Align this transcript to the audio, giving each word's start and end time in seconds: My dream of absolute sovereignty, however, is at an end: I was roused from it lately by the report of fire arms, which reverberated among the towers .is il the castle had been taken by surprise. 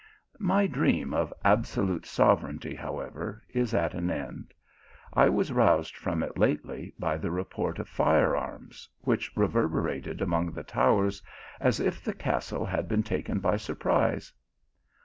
My 0.39 0.65
dream 0.65 1.13
of 1.13 1.31
absolute 1.45 2.07
sovereignty, 2.07 2.73
however, 2.73 3.43
is 3.49 3.71
at 3.75 3.93
an 3.93 4.09
end: 4.09 4.51
I 5.13 5.29
was 5.29 5.51
roused 5.51 5.95
from 5.95 6.23
it 6.23 6.39
lately 6.39 6.95
by 6.97 7.19
the 7.19 7.29
report 7.29 7.77
of 7.77 7.87
fire 7.87 8.35
arms, 8.35 8.89
which 9.01 9.31
reverberated 9.37 10.19
among 10.19 10.53
the 10.53 10.63
towers 10.63 11.21
.is 11.63 11.79
il 11.79 11.93
the 12.03 12.13
castle 12.15 12.65
had 12.65 12.87
been 12.87 13.03
taken 13.03 13.37
by 13.39 13.57
surprise. 13.57 14.33